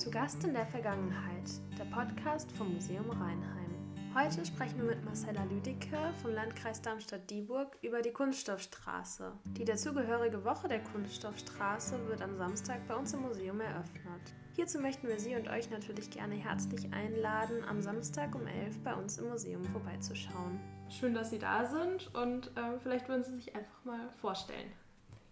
[0.00, 3.74] Zu Gast in der Vergangenheit, der Podcast vom Museum Rheinheim.
[4.14, 9.30] Heute sprechen wir mit Marcella Lüdicke vom Landkreis Darmstadt-Dieburg über die Kunststoffstraße.
[9.58, 14.22] Die dazugehörige Woche der Kunststoffstraße wird am Samstag bei uns im Museum eröffnet.
[14.56, 18.94] Hierzu möchten wir Sie und euch natürlich gerne herzlich einladen, am Samstag um 11 bei
[18.94, 20.58] uns im Museum vorbeizuschauen.
[20.88, 24.72] Schön, dass Sie da sind und äh, vielleicht würden Sie sich einfach mal vorstellen.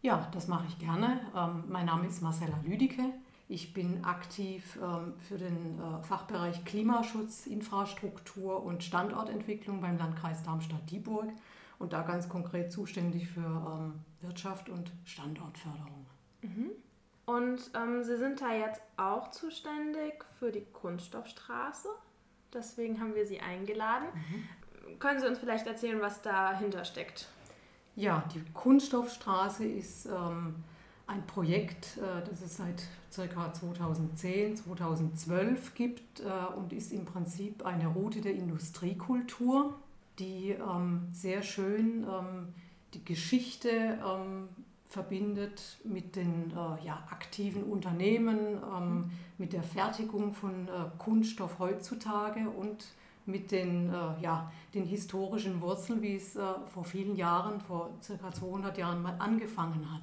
[0.00, 1.20] Ja, das mache ich gerne.
[1.36, 3.12] Ähm, mein Name ist Marcella Lüdicke.
[3.48, 11.28] Ich bin aktiv ähm, für den äh, Fachbereich Klimaschutz, Infrastruktur und Standortentwicklung beim Landkreis Darmstadt-Dieburg
[11.78, 16.06] und da ganz konkret zuständig für ähm, Wirtschaft und Standortförderung.
[16.40, 16.70] Mhm.
[17.26, 21.88] Und ähm, Sie sind da jetzt auch zuständig für die Kunststoffstraße.
[22.52, 24.06] Deswegen haben wir Sie eingeladen.
[24.14, 24.98] Mhm.
[24.98, 27.28] Können Sie uns vielleicht erzählen, was dahinter steckt?
[27.96, 30.56] Ja, die Kunststoffstraße ist ähm,
[31.06, 32.82] ein Projekt, äh, das es seit
[33.14, 33.52] ca.
[33.52, 36.24] 2010, 2012 gibt äh,
[36.56, 39.74] und ist im Prinzip eine Route der Industriekultur,
[40.18, 42.48] die ähm, sehr schön ähm,
[42.94, 44.48] die Geschichte ähm,
[44.86, 52.86] verbindet mit den äh, ja, aktiven Unternehmen, ähm, mit der Fertigung von Kunststoff heutzutage und
[53.26, 58.30] mit den, äh, ja, den historischen Wurzeln, wie es äh, vor vielen Jahren, vor circa
[58.32, 60.02] 200 Jahren mal angefangen hat.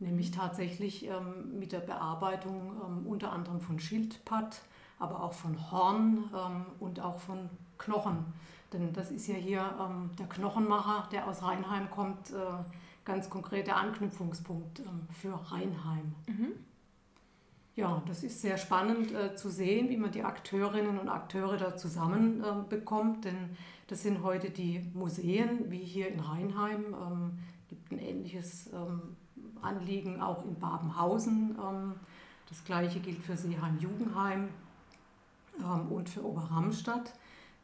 [0.00, 4.62] Nämlich tatsächlich ähm, mit der Bearbeitung ähm, unter anderem von Schildpatt,
[4.98, 8.24] aber auch von Horn ähm, und auch von Knochen.
[8.72, 12.34] Denn das ist ja hier ähm, der Knochenmacher, der aus Rheinheim kommt, äh,
[13.04, 16.14] ganz konkreter Anknüpfungspunkt ähm, für Rheinheim.
[16.26, 16.52] Mhm.
[17.76, 21.76] Ja, das ist sehr spannend äh, zu sehen, wie man die Akteurinnen und Akteure da
[21.76, 23.56] zusammen äh, bekommt, denn
[23.86, 26.94] das sind heute die Museen, wie hier in Rheinheim.
[26.94, 29.16] Ähm, gibt ein ähnliches ähm,
[29.62, 31.56] Anliegen auch in Babenhausen.
[31.60, 31.94] Ähm,
[32.48, 34.48] das gleiche gilt für Seeheim-Jugendheim
[35.58, 37.12] ähm, und für Oberramstadt.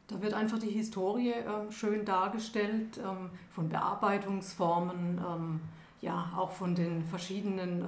[0.07, 2.99] Da wird einfach die Historie ähm, schön dargestellt
[3.51, 5.59] von Bearbeitungsformen
[5.99, 7.83] ja, auch von den verschiedenen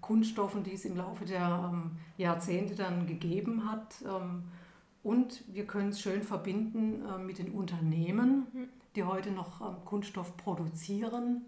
[0.00, 1.74] Kunststoffen, die es im Laufe der
[2.16, 4.02] Jahrzehnte dann gegeben hat.
[5.02, 8.68] Und wir können es schön verbinden mit den Unternehmen, mhm.
[8.96, 11.44] die heute noch Kunststoff produzieren,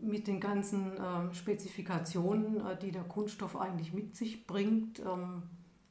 [0.00, 5.02] mit den ganzen ähm, Spezifikationen, äh, die der Kunststoff eigentlich mit sich bringt.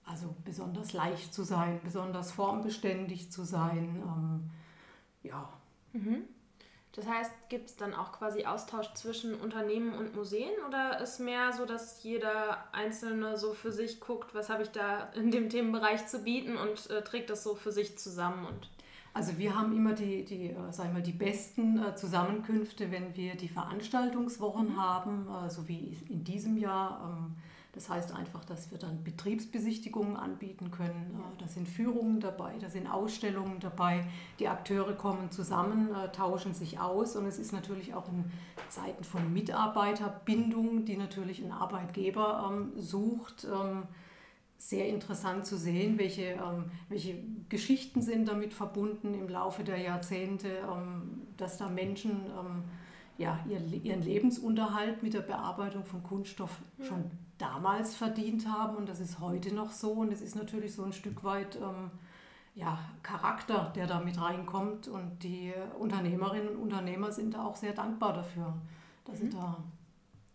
[0.05, 4.49] also besonders leicht zu sein, besonders formbeständig zu sein.
[5.23, 5.49] ja.
[5.93, 6.23] Mhm.
[6.95, 11.51] Das heißt, gibt es dann auch quasi Austausch zwischen Unternehmen und Museen oder ist mehr
[11.51, 16.05] so, dass jeder Einzelne so für sich guckt, was habe ich da in dem Themenbereich
[16.05, 18.45] zu bieten und äh, trägt das so für sich zusammen?
[18.45, 18.69] Und
[19.13, 23.35] also wir haben immer die, die, äh, sag mal, die besten äh, Zusammenkünfte, wenn wir
[23.35, 26.99] die Veranstaltungswochen haben, äh, so wie in diesem Jahr.
[27.03, 27.35] Ähm,
[27.73, 31.15] das heißt einfach, dass wir dann Betriebsbesichtigungen anbieten können.
[31.15, 34.03] Äh, da sind Führungen dabei, da sind Ausstellungen dabei.
[34.39, 37.15] Die Akteure kommen zusammen, tauschen sich aus.
[37.15, 38.25] Und es ist natürlich auch in
[38.67, 43.83] Zeiten von Mitarbeiterbindung, die natürlich ein Arbeitgeber ähm, sucht, ähm,
[44.69, 47.15] sehr interessant zu sehen, welche, ähm, welche
[47.49, 50.49] Geschichten sind damit verbunden im Laufe der Jahrzehnte,
[51.37, 52.21] dass da Menschen
[53.17, 59.19] ja, ihren Lebensunterhalt mit der Bearbeitung von Kunststoff schon damals verdient haben und das ist
[59.19, 61.91] heute noch so und es ist natürlich so ein Stück weit ähm,
[62.55, 67.73] ja, Charakter, der da mit reinkommt und die Unternehmerinnen und Unternehmer sind da auch sehr
[67.73, 68.53] dankbar dafür,
[69.05, 69.23] dass mhm.
[69.23, 69.57] sie da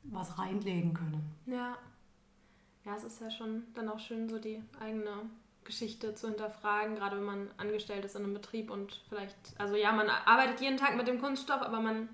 [0.05, 1.23] was reinlegen können.
[1.47, 1.77] Ja.
[2.89, 5.11] Ja, es ist ja schon dann auch schön, so die eigene
[5.63, 9.93] Geschichte zu hinterfragen, gerade wenn man angestellt ist in einem Betrieb und vielleicht, also ja,
[9.93, 12.09] man arbeitet jeden Tag mit dem Kunststoff, aber man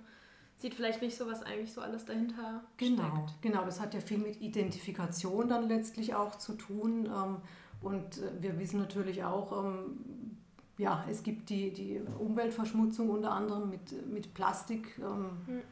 [0.56, 3.42] sieht vielleicht nicht so, was eigentlich so alles dahinter genau, steckt.
[3.42, 7.06] Genau, das hat ja viel mit Identifikation dann letztlich auch zu tun.
[7.06, 7.36] Ähm,
[7.80, 10.36] und äh, wir wissen natürlich auch, ähm,
[10.76, 15.62] ja, es gibt die, die Umweltverschmutzung unter anderem mit, mit Plastik, hm.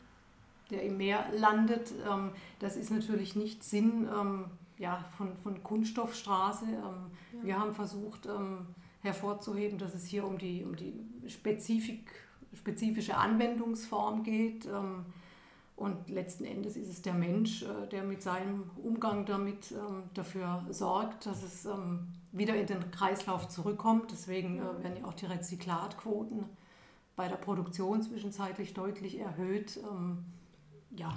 [0.70, 1.92] der im Meer landet.
[2.60, 4.08] Das ist natürlich nicht Sinn
[4.82, 6.66] ja, von, von Kunststoffstraße.
[6.72, 6.94] Ja.
[7.42, 8.28] Wir haben versucht
[9.00, 10.94] hervorzuheben, dass es hier um die, um die
[11.28, 12.10] Spezifik
[12.54, 14.66] spezifische Anwendungsform geht.
[14.66, 15.06] Ähm,
[15.74, 20.64] und letzten Endes ist es der Mensch, äh, der mit seinem Umgang damit ähm, dafür
[20.70, 24.12] sorgt, dass es ähm, wieder in den Kreislauf zurückkommt.
[24.12, 26.44] Deswegen äh, werden ja auch die Rezyklatquoten
[27.16, 29.78] bei der Produktion zwischenzeitlich deutlich erhöht.
[30.96, 31.12] Ja,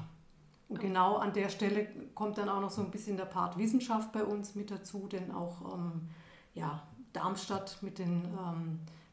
[0.68, 4.12] und genau an der Stelle kommt dann auch noch so ein bisschen der Part Wissenschaft
[4.12, 5.78] bei uns mit dazu, denn auch
[6.54, 6.82] ja,
[7.14, 8.24] Darmstadt mit den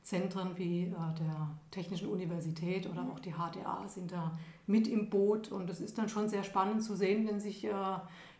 [0.02, 4.32] Zentren wie äh, der Technischen Universität oder auch die HDA sind da
[4.66, 5.52] mit im Boot.
[5.52, 7.70] Und es ist dann schon sehr spannend zu sehen, wenn sich äh,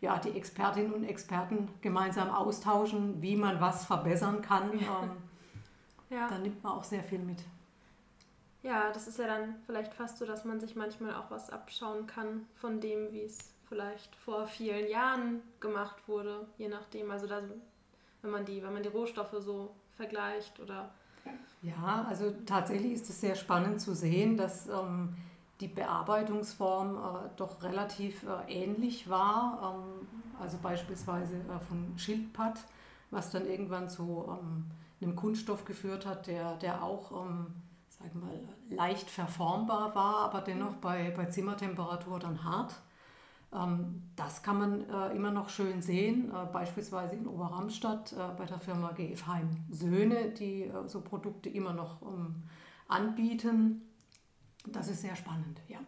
[0.01, 4.71] ja, die Expertinnen und Experten gemeinsam austauschen, wie man was verbessern kann.
[4.83, 5.11] Ähm,
[6.09, 6.27] ja.
[6.29, 7.39] Dann nimmt man auch sehr viel mit.
[8.63, 12.07] Ja, das ist ja dann vielleicht fast so, dass man sich manchmal auch was abschauen
[12.07, 17.11] kann von dem, wie es vielleicht vor vielen Jahren gemacht wurde, je nachdem.
[17.11, 17.41] Also da,
[18.21, 20.89] wenn man die, wenn man die Rohstoffe so vergleicht oder
[21.61, 25.15] ja, also tatsächlich ist es sehr spannend zu sehen, dass ähm,
[25.61, 29.75] die Bearbeitungsform äh, doch relativ äh, ähnlich war.
[29.75, 30.07] Ähm,
[30.41, 32.59] also beispielsweise äh, von Schildpatt,
[33.11, 34.65] was dann irgendwann zu ähm,
[35.01, 37.47] einem Kunststoff geführt hat, der, der auch ähm,
[38.03, 38.39] sagen mal,
[38.69, 42.73] leicht verformbar war, aber dennoch bei, bei Zimmertemperatur dann hart.
[43.53, 48.45] Ähm, das kann man äh, immer noch schön sehen, äh, beispielsweise in Oberramstadt äh, bei
[48.45, 52.43] der Firma GF Heim Söhne, die so Produkte immer noch ähm,
[52.87, 53.81] anbieten.
[54.65, 55.79] Das ist sehr spannend, ja.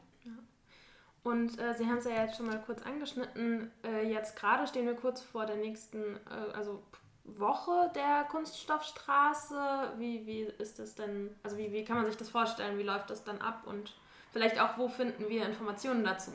[1.25, 3.71] Und äh, Sie haben es ja jetzt schon mal kurz angeschnitten.
[3.83, 6.83] Äh, jetzt gerade stehen wir kurz vor der nächsten, äh, also
[7.25, 9.93] Woche der Kunststoffstraße.
[9.97, 12.77] Wie, wie ist das denn, also wie, wie kann man sich das vorstellen?
[12.77, 13.63] Wie läuft das dann ab?
[13.65, 13.93] Und
[14.31, 16.31] vielleicht auch, wo finden wir Informationen dazu?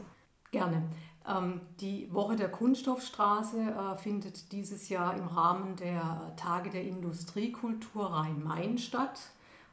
[0.50, 0.82] Gerne.
[1.26, 8.12] Ähm, die Woche der Kunststoffstraße äh, findet dieses Jahr im Rahmen der Tage der Industriekultur
[8.12, 9.20] Rhein-Main statt.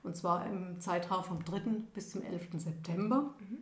[0.04, 1.60] Und zwar im Zeitraum vom 3.
[1.94, 2.50] bis zum 11.
[2.54, 3.34] September.
[3.40, 3.58] Mhm.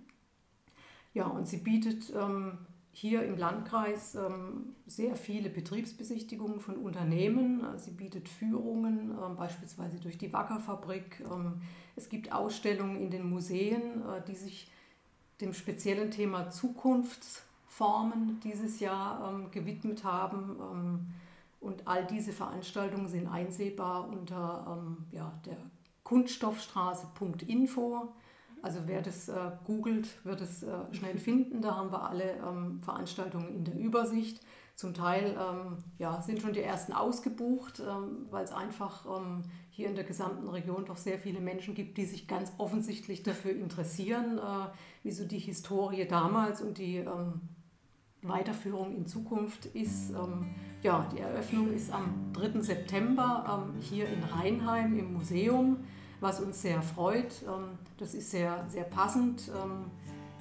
[1.13, 2.57] Ja, und sie bietet ähm,
[2.97, 7.61] hier im Landkreis ähm, sehr viele Betriebsbesichtigungen von Unternehmen.
[7.75, 11.21] Sie bietet Führungen, ähm, beispielsweise durch die Wackerfabrik.
[11.29, 11.61] Ähm,
[11.97, 14.71] es gibt Ausstellungen in den Museen, äh, die sich
[15.41, 21.11] dem speziellen Thema Zukunfts- Formen dieses Jahr gewidmet haben.
[21.59, 24.81] Und all diese Veranstaltungen sind einsehbar unter
[25.11, 25.57] ja, der
[26.05, 28.13] kunststoffstraße.info.
[28.65, 31.61] Also wer das äh, googelt, wird es äh, schnell finden.
[31.61, 34.41] Da haben wir alle ähm, Veranstaltungen in der Übersicht.
[34.73, 39.87] Zum Teil ähm, ja, sind schon die ersten ausgebucht, ähm, weil es einfach ähm, hier
[39.87, 44.39] in der gesamten Region doch sehr viele Menschen gibt, die sich ganz offensichtlich dafür interessieren,
[44.39, 44.67] äh,
[45.03, 47.41] wie so die Historie damals und die ähm,
[48.23, 52.61] Weiterführung in Zukunft ist, ähm, ja, die Eröffnung ist am 3.
[52.61, 55.77] September hier in Rheinheim im Museum,
[56.25, 57.43] was uns sehr freut.
[57.43, 59.49] Ähm, das ist sehr, sehr passend.
[59.49, 59.85] Ähm,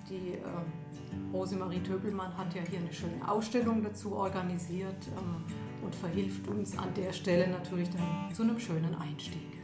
[0.09, 5.45] die äh, Rosemarie Töbelmann hat ja hier eine schöne Ausstellung dazu organisiert ähm,
[5.85, 9.59] und verhilft uns an der Stelle natürlich dann zu einem schönen Einstieg.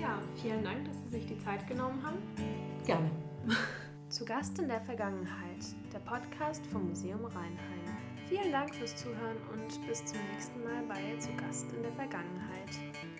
[0.00, 2.18] Ja, vielen Dank, dass Sie sich die Zeit genommen haben.
[2.86, 3.10] Gerne.
[4.08, 7.84] Zu Gast in der Vergangenheit, der Podcast vom Museum Rheinheim.
[8.26, 13.17] Vielen Dank fürs Zuhören und bis zum nächsten Mal bei Zu Gast in der Vergangenheit.